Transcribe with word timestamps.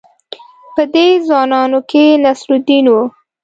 په 0.75 0.81
دې 0.93 1.07
ځوانانو 1.27 1.79
کې 1.89 2.03
نصرالدین 2.23 2.85
وو. 2.89 3.03